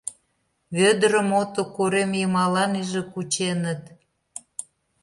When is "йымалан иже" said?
2.19-3.01